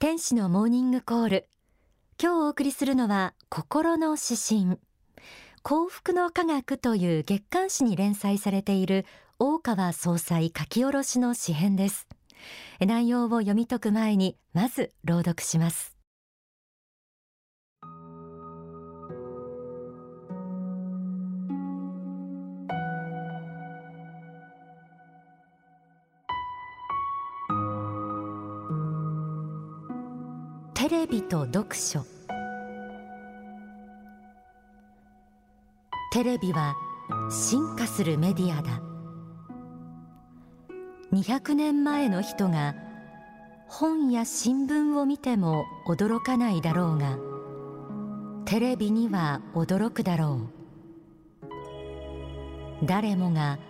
[0.00, 1.48] 天使のモーニングコール。
[2.18, 4.78] 今日お送りするのは心の指針。
[5.62, 9.04] 幸福の科学という月刊誌に連載されている
[9.38, 12.08] 大川総裁書き下ろしの詩編です。
[12.80, 15.99] 内容を読み解く前にまず朗読します。
[30.90, 32.04] レビと読書。
[36.12, 36.74] テレビは
[37.30, 38.82] 進化するメディアだ。
[41.12, 42.74] 200年前の人が
[43.68, 47.18] 本や新聞を見ても驚かないだろうが
[48.44, 50.48] テレビには驚くだろ
[52.82, 52.86] う。
[52.86, 53.60] 誰もが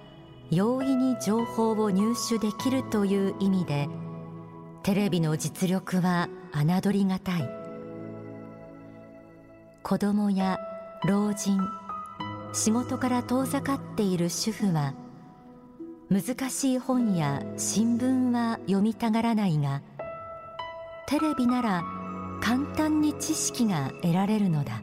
[0.51, 3.91] 容易に情報を入手できるという意味で
[4.83, 7.51] テレビの実力は侮りがたい。
[9.83, 10.59] 子供や
[11.05, 11.61] 老人
[12.53, 14.95] 仕事から遠ざかっている主婦は
[16.11, 19.83] 難しい本や新聞は読みたがらないが
[21.07, 21.83] テレビなら
[22.43, 24.83] 簡単に知識が得られるのだ。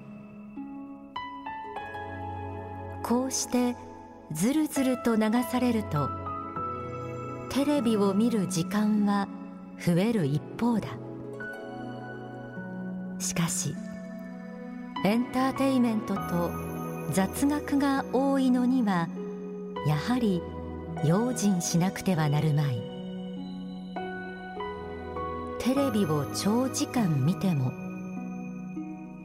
[3.04, 3.76] こうして
[4.34, 6.10] ずるずると流されると
[7.50, 9.30] テレビを見る時間は
[9.80, 10.90] 増える一方だ。
[13.20, 13.76] しかし
[15.06, 16.52] エンターテイメントと
[17.12, 19.08] 雑学が多いのには
[19.86, 20.42] やはり
[21.06, 22.82] 用心しなくてはなるまい。
[25.60, 27.72] テレビを長時間見ても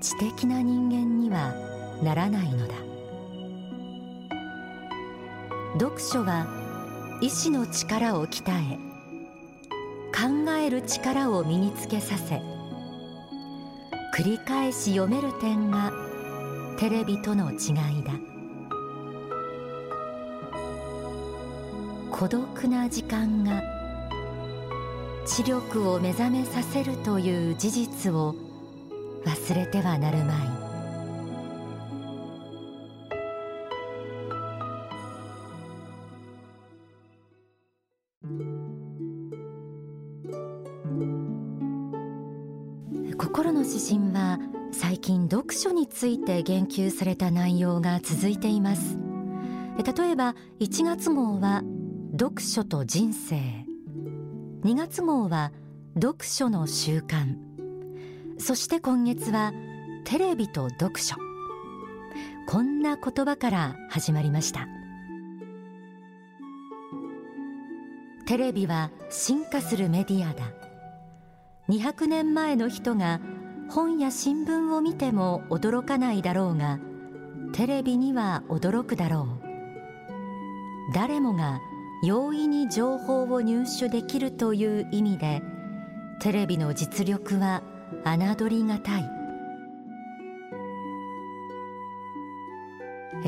[0.01, 1.55] 知的な人間には
[2.03, 2.75] ならないのだ。
[5.75, 6.47] 読書は
[7.23, 8.77] 意志の力を鍛え
[10.13, 12.52] 考える力を身につけさせ
[14.13, 15.91] 繰り返し読める点が
[16.79, 17.55] テレビとの違
[18.01, 18.13] いだ。
[22.11, 23.63] 孤独な時間が
[25.25, 28.35] 知力を目覚めさせるという事実を
[29.25, 30.35] 忘れてはなるま
[30.69, 30.72] い。
[45.03, 48.97] 近読書について言及された内容が続いています。
[49.77, 51.63] 例えば1月号は
[52.13, 53.35] 読書と人生。
[54.63, 55.51] 2月号は
[55.95, 57.35] 読書の習慣。
[58.39, 59.53] そして今月は
[60.05, 61.17] テレビと読書。
[62.47, 64.69] こんな言葉から始まりました。
[68.27, 70.45] テレビは進化するメディアだ。
[71.69, 73.21] 200年前の人が
[73.73, 76.79] 本や新聞を見ても驚かないだろうが
[77.55, 80.93] テレビには驚くだろう。
[80.95, 81.59] 誰もが
[82.05, 85.43] 容易に情報を入手できるという意味で
[86.21, 87.63] テレビの実力は
[88.05, 89.11] 侮りがたい。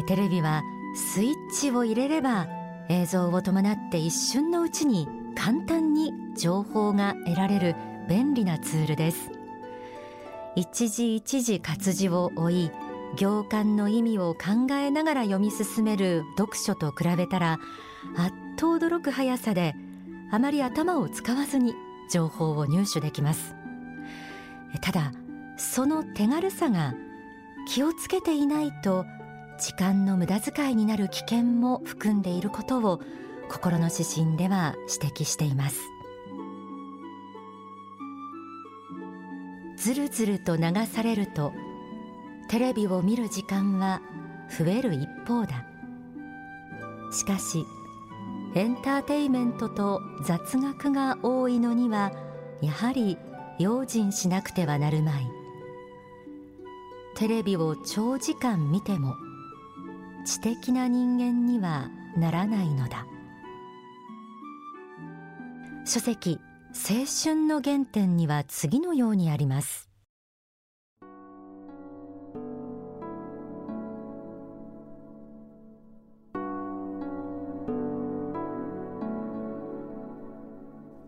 [0.07, 0.63] テレビは
[0.95, 2.49] スイッチを入れれば
[2.91, 7.77] 映像を伴って一瞬のうちに簡単に情報が得られる
[8.11, 9.44] 便利なツールです。
[10.57, 12.71] 一時一時活字を追い
[13.17, 17.59] 行間の意味を考えながら読み進める読書と比べたら
[18.17, 19.75] あっと驚く速さで
[20.31, 21.75] あまり頭を使わずに
[22.11, 23.55] 情報を入手できます。
[24.81, 25.13] ただ
[25.57, 26.95] その手軽さが
[27.69, 29.07] 気をつけていないと
[29.59, 33.01] 時間の無駄遣いになる危険も含んでいることを
[33.49, 35.94] 心の指針では指摘しています。
[39.85, 41.53] ずるずると流されると
[42.49, 44.01] テレビを見る時間は
[44.49, 45.67] 増える一方だ。
[47.13, 47.67] しかし
[48.55, 52.13] エンターテイメントと雑学が多いのには
[52.63, 53.19] やはり
[53.59, 55.29] 用心しなくてはなるまい。
[57.17, 59.15] テレビを長時間見ても
[60.25, 63.07] 知的な人間にはならないのだ。
[65.85, 66.41] 書籍
[66.77, 69.89] 青春の原点には次のようにあります。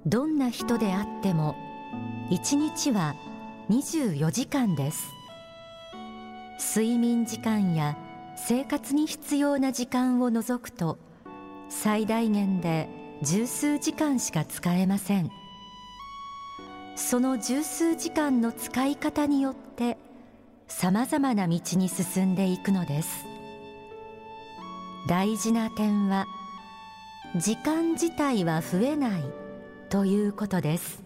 [0.06, 1.56] どんな人であっても
[2.30, 3.16] 一日は
[3.68, 5.08] 24時間です。
[6.76, 7.98] 睡眠時間や
[8.36, 10.96] 生活に必要な時間を除くと
[11.68, 12.88] 最大限で
[13.22, 15.45] 十数時間しか使えません。
[17.08, 19.96] その十数時間の使い方によって
[20.66, 23.24] さまざまな道に進んでいくのです。
[25.06, 26.26] 大事な点は
[27.36, 29.24] 時間自体は増えない
[29.88, 31.00] ということです。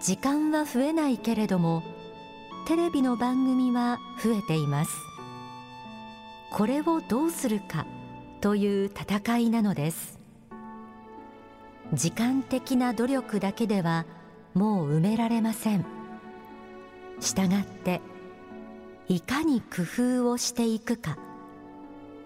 [0.00, 1.84] 時間は増えないけれども
[2.66, 4.90] テレビの番組は増えています。
[6.50, 7.86] これをどうするか
[8.40, 10.18] という戦いなのです。
[11.92, 14.06] 時間的な努力だけでは
[14.54, 15.84] もう埋められません。
[17.20, 18.00] したがって
[19.08, 21.18] いかに工夫をしていくか。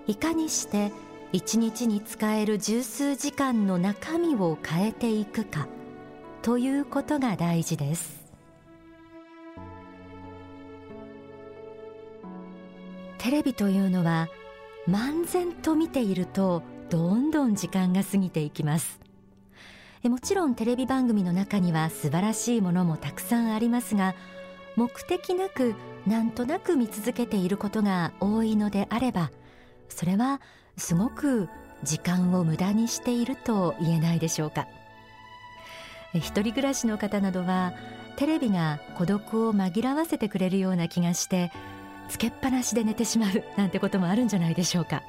[0.06, 0.92] いかにして
[1.32, 5.68] 一日に使える十数時間の中身を変えていくか。
[6.42, 8.26] ということが大事です。
[13.18, 14.28] テレビというのは
[14.88, 19.00] 漫然と見ているとどんどん時間が過ぎていきます。
[20.08, 24.14] もちろんテレビ番組の中には素晴らしいものもたくさんありますが
[24.76, 25.74] 目的なく
[26.06, 29.30] なんとなく見続けていることが多いのであれば
[29.88, 30.40] それは
[30.76, 31.48] すごく
[31.82, 34.66] 時間を無駄にしていると言えないでしょうか。
[36.14, 37.74] 一人暮らしの方などは
[38.16, 41.52] テレビが孤独を紛らわせてくれるような気がして
[42.08, 45.02] つけっぱなしで寝てしまうなんてこともあるんじゃないでしょうか。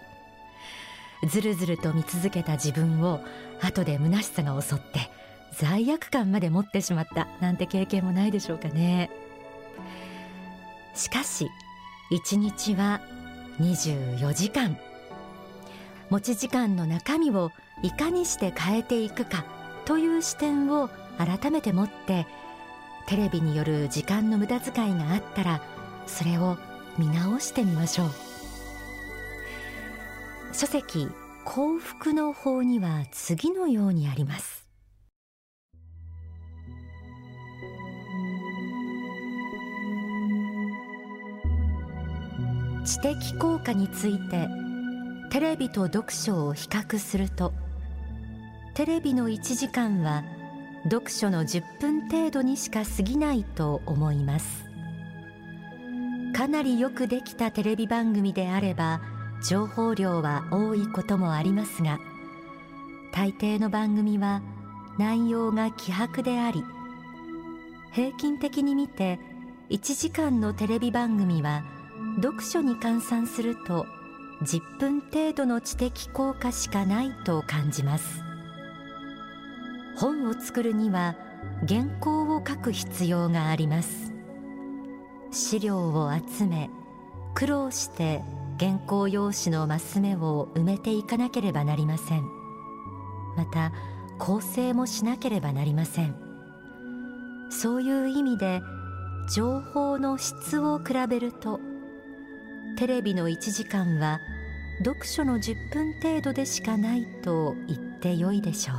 [1.28, 3.22] ずるずると見続けた自分を
[3.62, 5.12] 後で虚しさが襲って
[5.52, 9.10] 罪悪感まで持ってしまったなんて経験もないでしょうかね。
[10.96, 11.50] しかし
[12.12, 13.02] 1日は
[13.60, 14.78] 24時間。
[16.10, 17.52] 持ち時間の中身を
[17.84, 19.46] いかにして変えていくか
[19.86, 22.26] という視点を改めて持って
[23.08, 25.62] テレビによる時間の無駄遣いがあったら
[26.08, 26.58] それを
[26.98, 28.29] 見直してみましょう。
[30.60, 31.08] 書籍
[31.46, 34.68] 幸福の法には次のようにあります。
[42.86, 44.50] 知的効果について
[45.32, 47.54] テレビと読書を比較すると
[48.74, 50.26] テレビの1時間は
[50.84, 54.66] 読書の10分程度にしか過ぎないと思います。
[56.36, 59.00] かなりよくできたテレビ番組であれば
[59.42, 62.00] 情報量は多いこともありますが
[63.12, 64.42] 大抵の番組は
[64.98, 66.64] 内容が希薄であり
[67.92, 69.20] 平均的に見て
[69.70, 71.64] 1時間のテレビ番組は
[72.22, 73.86] 読書に換算すると
[74.42, 78.24] 10分程度の知的効果しかないと感じます。
[79.98, 81.16] 本を作るには
[81.68, 84.14] 原稿を書く必要があります。
[85.32, 86.70] 資料を集め
[87.36, 88.22] 苦労して
[88.60, 92.24] 原稿用紙のマス目を埋めていかなければなりません。
[93.38, 93.72] また
[94.18, 96.16] 構成もしなければなりません。
[97.50, 98.62] そういう意味で
[99.34, 101.60] 情報の質を比べると
[102.78, 104.20] テレビの1時間は
[104.80, 108.78] 読書の10分程度でしかないと言ってよいでしょう。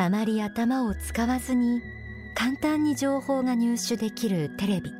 [0.00, 1.80] あまり頭を使わずに
[2.38, 4.92] 簡単に情報が入手できるテレビ。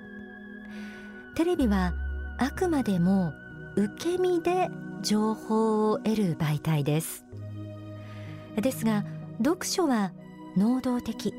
[1.37, 1.95] テレビは
[2.37, 3.33] あくまでも
[3.77, 4.69] 受け身で
[5.03, 7.25] 情報を得る媒体です。
[8.57, 9.05] ですが
[9.39, 10.11] 読書は
[10.57, 11.33] 能動的。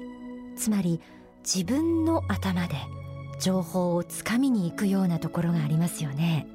[0.55, 1.01] つまり
[1.43, 2.75] 自分の頭で
[3.41, 6.47] 情報をつかみに行くようなところがありますよね。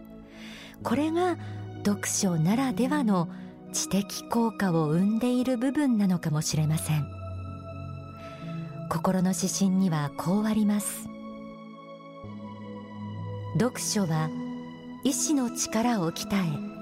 [0.82, 1.36] これが
[1.84, 3.28] 読書ならではの
[3.74, 7.23] 知的効果を生んでいる部分なのかもしれません。
[8.88, 11.08] 心の指針にはこうあります。
[13.54, 14.30] 読書は
[15.04, 16.74] 意志の力を鍛え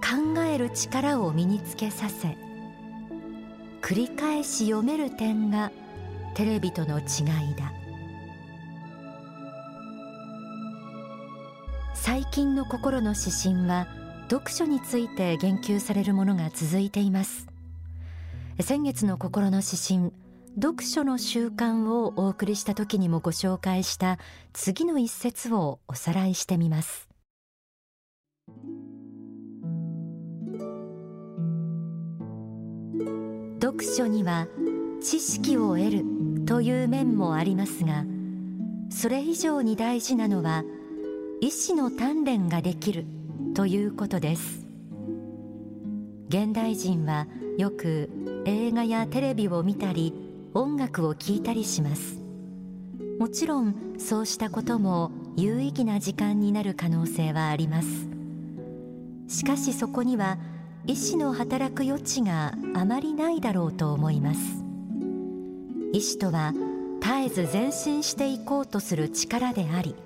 [0.00, 2.38] 考える力を身につけさせ
[3.82, 5.70] 繰り返し読める点が
[6.34, 7.02] テレビとの違
[7.52, 7.72] いだ。
[11.92, 13.86] 最近の心の指針は
[14.30, 17.46] 読書について言及されるものが続いています。
[18.60, 20.12] 先月の心の指針
[20.56, 24.18] 読書の習慣をお送りした時にもご紹介した
[24.52, 27.08] 次の一節をおさらいしてみます。
[33.60, 34.46] 読書には
[35.02, 36.04] 知識を得る
[36.46, 38.04] という面もありますが
[38.90, 40.64] それ以上に大事なのは
[41.40, 43.06] 意志の鍛錬ができる
[43.54, 44.66] ということです。
[46.28, 47.26] 現代人は
[47.58, 48.10] よく
[48.44, 50.23] 映画やテレビを見たり
[50.56, 52.16] 音楽を聴いたりします。
[53.18, 58.08] もちろんそうしたことも有意義な時間になる可能性はあります。
[59.26, 60.38] しかしそこには
[60.86, 64.64] 意志の働く余地があまりないだろうと思います。
[65.92, 66.52] 意志とは
[67.00, 69.96] 絶えず前進していこうとする力であり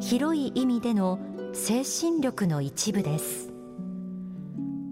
[0.00, 1.18] 広い意味での
[1.52, 3.52] 精神力の一部です。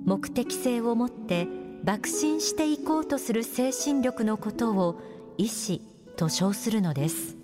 [0.04, 1.48] 目的性を持って
[1.84, 4.98] 爆心していこうとする精神力のことを
[5.36, 5.82] 意志
[6.16, 7.36] と称するのです。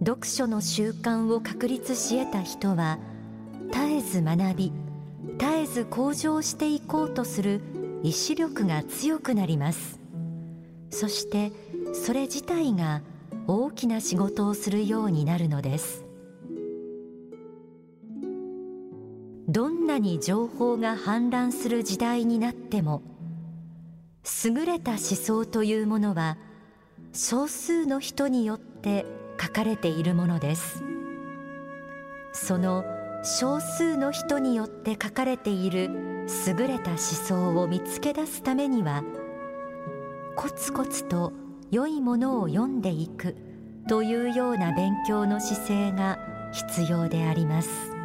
[0.00, 2.98] 読書の習慣を確立し得た人は
[3.70, 4.72] 絶えず学び
[5.38, 7.60] 絶えず向上していこうとする
[8.02, 10.00] 意志力が強くなります。
[10.90, 11.52] そして
[11.94, 13.02] それ自体が
[13.46, 16.07] 大きな仕事をするようになるのです。
[19.98, 23.02] に情報が氾濫する時代になっても
[24.44, 26.38] 優れた思想というものは
[27.12, 29.06] 少数の人によって
[29.40, 30.82] 書かれているものです。
[32.32, 32.84] その
[33.24, 35.90] 少数の人によって書かれている
[36.46, 39.02] 優れた思想を見つけ出すためには
[40.36, 41.32] コツコツと
[41.70, 43.34] 良いものを読んでいく
[43.88, 46.18] というような勉強の姿勢が
[46.52, 47.97] 必要であります。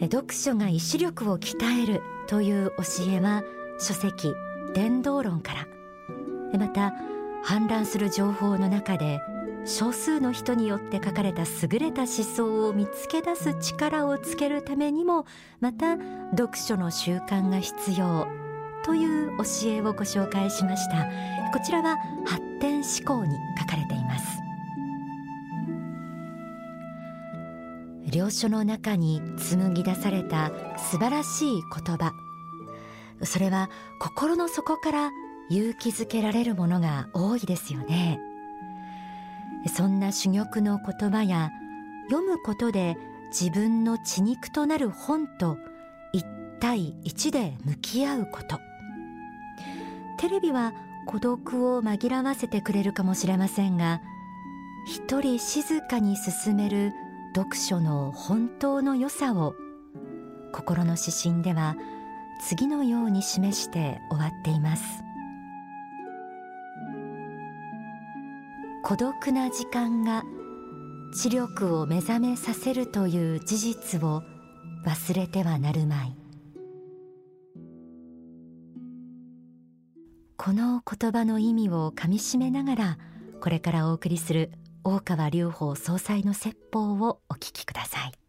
[0.00, 3.42] 読書が意志力を鍛えるという教えは
[3.78, 4.34] 書籍
[4.74, 5.66] 伝道論から。
[6.58, 6.94] また
[7.44, 9.20] 氾濫する情報の中で
[9.66, 15.26] 少数の人によって書かれた優れた思想を見つけ出す力をつけるためにも
[15.60, 15.96] また
[16.30, 18.28] 読書の習慣が必要
[18.84, 21.08] という教えをご紹介しました。
[21.52, 21.96] こちらは
[22.26, 24.44] 発展思考に書かれています。
[28.14, 32.12] 領書の中に紡ぎ出された素晴らしい言葉。
[33.24, 33.68] それは
[33.98, 35.10] 心の底から
[35.50, 38.20] 勇気づけられるものが多いですよね。
[39.74, 41.50] そんな珠玉の言葉や
[42.08, 42.96] 読むことで
[43.30, 45.56] 自分の血肉となる本と
[46.12, 46.24] 一
[46.60, 48.60] 対一で向き合うこと。
[50.18, 50.72] テレビは
[51.06, 54.00] 孤独を紛らわせてくれるかもしれませんが
[54.86, 56.92] 一人静かに進める
[57.34, 59.56] 読書の本当の良さを
[60.52, 61.74] 心の指針では
[62.40, 65.02] 次のように示して終わっています。
[68.84, 70.22] 孤独な時間が
[71.12, 74.22] 知力を目覚めさせるという事実を
[74.86, 76.16] 忘れてはなるまい。
[80.36, 82.98] この言葉の意味をかみしめながら
[83.40, 84.52] これからお送りする
[84.86, 88.23] 大川隆法総裁の説法をお聞きください。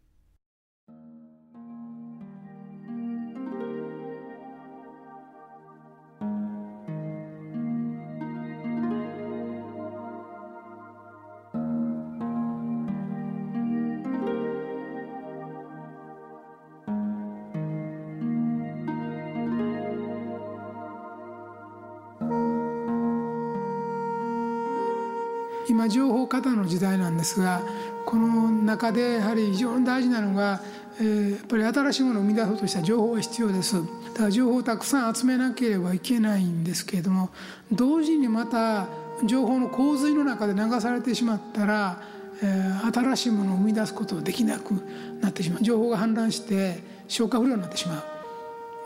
[26.26, 27.62] 今情報過多の時代なんですが
[28.04, 30.60] この中でやはり非常に大事なのが、
[31.00, 33.74] えー、やっぱり新しいものを生み出そうとした情報が必要です。
[33.74, 33.80] だ
[34.18, 37.30] から情報をたくさん集めなければいけないんですけれども
[37.72, 38.86] 同時にまた
[39.24, 42.02] 情報の洪水の中で流されてしまったら、
[42.42, 44.72] えー、新しいものを生み出すことができなく
[45.20, 45.62] なってしまう。
[45.62, 48.04] 情報が氾濫して消化不良になってしまう。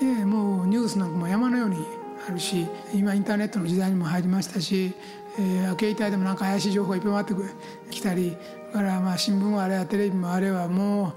[0.01, 1.77] でもうニュースなんかも山のように
[2.27, 4.95] あるし今インターネットの時代にも入りましたし
[5.39, 7.35] えー、携帯でもなんか怪しい情報がいっぱい回って
[7.91, 8.37] きたり
[8.73, 11.13] だからまあ新聞もあれはテレビもあれはもう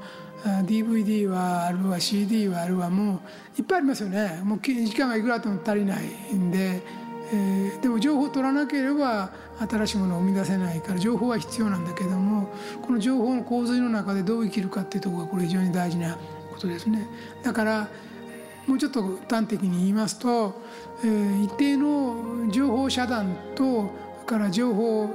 [0.66, 3.22] DVD はあるわ CD はあるわも
[3.58, 4.42] ういっぱいありますよね。
[4.44, 6.82] もう時間がいくらあっても足りないんで、
[7.32, 9.32] えー、でも情報を取らなければ
[9.70, 12.50] 新しいものを生み出せないから情報は必要なんだけども
[12.82, 16.18] この情報の洪水の中でどう生きるかっていうところがこれ非常に大事な
[16.52, 17.08] ことですね。
[17.42, 17.88] だから
[18.68, 20.62] もうちょっと端的に言いますと、
[21.04, 25.10] えー、一定の情報遮断とから情報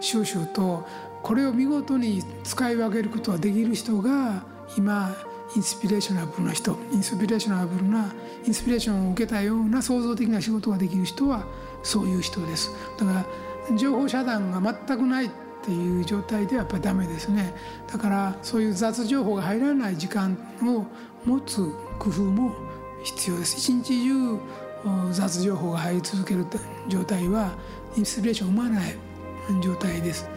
[0.00, 0.86] 収集と
[1.22, 4.44] これを見事に使い分けることができる人が
[4.76, 5.14] 今
[5.54, 8.12] インスピレーショナブルな人インスピレーショナブルな
[8.46, 11.44] インスピレーションを受けたような創造的な仕事ができる人は
[11.82, 12.70] そういう人です。
[12.98, 13.26] だか
[13.70, 15.30] ら情報遮断が全くないっ
[15.62, 17.54] ていう状態ではやっぱりダメですね
[17.86, 20.84] だからそういう雑情報が入らない時間を
[21.24, 21.58] 持つ
[22.00, 22.52] 工夫も
[23.04, 23.56] 必要です。
[23.58, 24.40] 一日中
[25.12, 26.44] 雑情報が入り続ける
[26.88, 27.52] 状態は
[27.96, 28.94] インスピレーションを生まない
[29.62, 30.28] 状態です。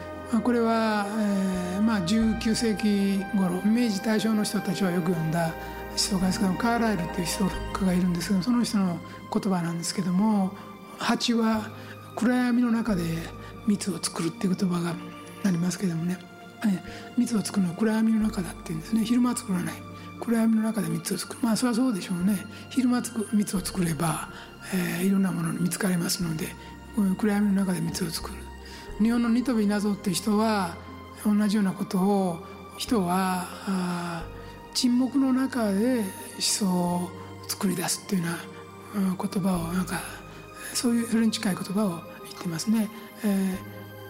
[0.44, 5.54] これは、えーまあ、19世紀頃明治大正の人たちはよく読んだ
[5.92, 9.00] 思想家ですけどカーライルという思想家がいるんですけどその人の
[9.32, 10.52] 言葉なんですけども
[10.98, 11.70] 蜂は
[12.16, 13.04] 暗闇の中で
[13.68, 14.96] 蜜を作るっていう言葉が
[15.44, 16.18] ありますけどもね。
[17.18, 19.04] 蜜を作るのは暗闇の中だっていうんですね。
[19.04, 19.76] 昼間作らない。
[20.20, 21.40] 暗闇の中で蜜を作る。
[21.44, 22.46] まあそれはそうでしょうね。
[22.70, 24.30] 昼間蜜を作れば、
[24.74, 26.48] えー、いろんなものに見つかりますので
[26.96, 28.36] 暗闇の中で蜜を作る。
[29.00, 30.76] 日本のニトビナゾっていう人は
[31.26, 32.40] 同じようなことを
[32.78, 34.24] 人は
[34.74, 36.06] 沈黙の中で思
[36.40, 37.10] 想を
[37.48, 38.30] 作り出すっていうよ
[38.96, 40.02] うな言葉をなんか
[40.74, 42.90] そういうそれに近い言葉を言ってますね。
[43.24, 43.58] えー、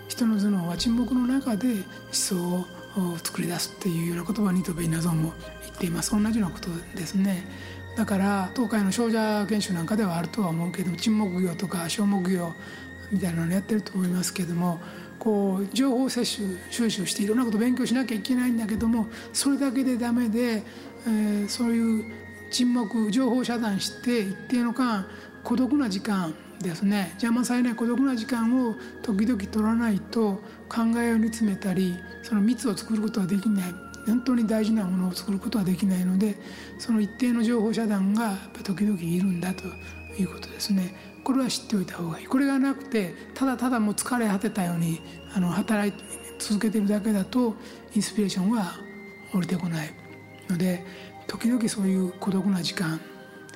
[0.07, 2.65] 人の頭脳は沈黙の中で思想を
[3.23, 6.11] 作り出すっていうような言葉にトベイナゾも言っています。
[6.11, 7.47] 同じようなことですね。
[7.95, 12.53] だから東海の少女研修なんかではあるとは思うけど沈黙業とか小目業
[13.11, 14.79] みたいなのやってると思いますけども
[15.17, 20.63] こう情報摂取収集していろんなこと勉強しなきゃいけないんだけどもそれだけでダメで、
[21.07, 22.05] えー、そういう
[22.51, 25.07] 沈黙情報遮断して一定の間
[25.43, 27.09] 孤独な時間ですね。
[27.15, 33.84] 邪魔されない孤独な時間を時々取らないと考えを煮詰めたりその密を作ることはできない。
[34.05, 36.35] 本当に大事なものを作ることはできないので
[36.77, 39.63] その一定の情報遮断が時々いるんだと
[40.19, 40.95] いうことですね。
[41.23, 42.27] これは知っておいた方がいい。
[42.27, 45.01] これがなくてただただもう疲れ果てたように
[45.33, 45.93] あの働い
[46.37, 47.55] 続けてるだけだと
[47.95, 48.73] インスピレーションは
[49.33, 49.93] 降りてこない。
[50.47, 50.85] ので
[51.27, 52.99] 時々そういう孤独な時間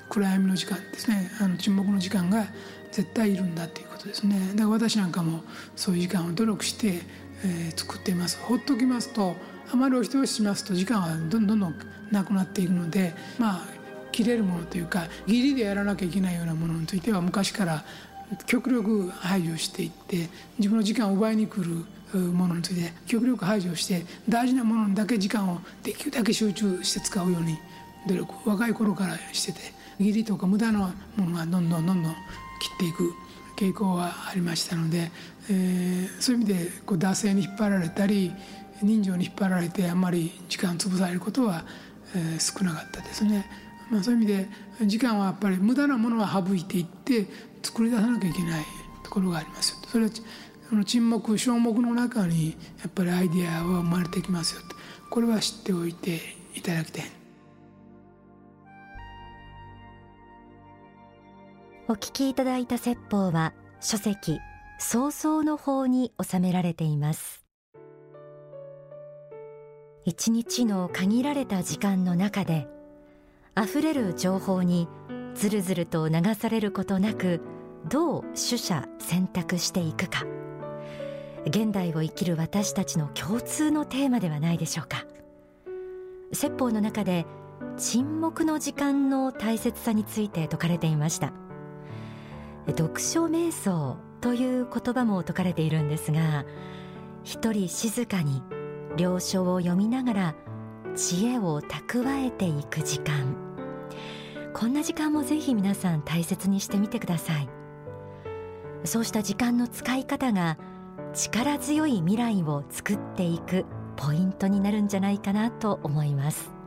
[0.09, 1.31] 暗闇の時間ですね。
[1.39, 2.47] あの沈黙の時間が
[2.91, 4.39] 絶対いるんだっていうことですね。
[4.55, 5.43] だから私なんかも
[5.75, 7.01] そういう時間を努力して、
[7.43, 8.39] えー、作っています。
[8.41, 9.35] ほっときますと
[9.71, 11.75] あまりお人よししますと時間はどんどんどん
[12.11, 13.61] なくなっていくのでまあ
[14.11, 17.83] 切れるものというか義理でやらなきゃいけないようなものについては昔から
[18.45, 21.85] 極力排除していって自分の時間を奪いに来る
[22.17, 27.57] ものについて極力排除して大事なものにだけ時間をできるだけ集中して使うように
[28.07, 29.59] 努力若い頃からしてて
[29.99, 32.17] 義理とか無駄なものがどんどんどんどん切
[32.75, 33.13] っていく
[33.59, 35.11] 傾向はありましたので、
[35.49, 38.31] えー、そういう意味でこう惰性に引っ張られたり
[38.83, 41.65] 人情に引っ張られてあんまり時間潰されることは、
[42.15, 43.45] えー、少なかったですね。
[43.89, 44.49] まあ、そういう意味で
[44.85, 47.25] 時間はやっぱり無駄なものは省いていって
[47.63, 48.65] 作り出さなきゃいけない
[49.03, 50.11] ところがありますよそれは
[50.69, 52.55] その沈黙小黙の中にや
[52.87, 54.61] っぱりアイディアは生まれてきますよ
[55.09, 56.19] これは知っておいて
[56.53, 57.19] いただきたい。
[61.91, 63.51] お聞きいただいた説法は
[63.81, 64.39] 書籍
[64.77, 67.43] 創造の法に収められています
[70.05, 72.67] 一日の限られた時間の中で
[73.61, 74.87] 溢れる情報に
[75.35, 77.41] ずるずると流されることなく
[77.89, 80.25] どう取捨選択していくか。
[81.45, 85.05] 現代を生きる私たちの共通のテーマではないでしょうか。
[86.33, 87.25] 説法の中で
[87.77, 91.33] 沈黙の時間の大切さについて説かれていました。
[92.67, 96.45] 読書瞑想という言葉も説かれているんですが
[97.23, 98.43] 一人静かに
[98.99, 100.35] 了書を読みながら
[100.95, 103.35] 知恵を蓄えていく時間。
[104.53, 107.49] こんな時間もぜひ皆さん大切にしてみてください。
[108.83, 110.57] そうした時間の使い方が
[111.13, 116.58] 力強い未来を作っていくポイントになるんじゃないかなと思います。